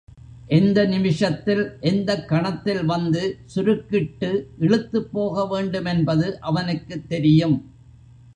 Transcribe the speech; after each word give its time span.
எந்த 0.47 0.85
நிமிஷத்தில், 0.85 1.77
எந்தக் 1.81 2.27
கணத்தில் 2.27 2.85
வந்து 2.85 3.37
சுருக்கிட்டு 3.55 4.31
இழுத்துப் 4.59 5.11
போக 5.11 5.47
வேண்டுமென்பது 5.47 6.39
அவனுக்குத் 6.39 7.09
தெரியும். 7.09 7.57